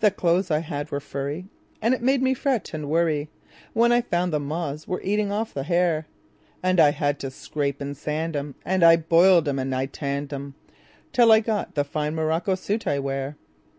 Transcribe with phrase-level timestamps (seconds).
[0.00, 1.44] The clothes I had were furry,
[1.82, 3.28] And it made me fret and worryWhen
[3.92, 6.06] I found the moths were eating off the hair;
[6.62, 10.32] And I had to scrape and sand 'em, And I boiled 'em and I tanned
[10.32, 10.54] 'em,
[11.12, 13.36] Till I got the fine morocco suit I wear.